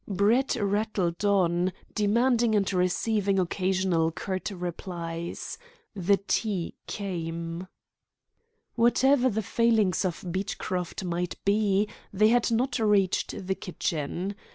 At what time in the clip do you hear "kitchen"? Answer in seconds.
13.53-14.33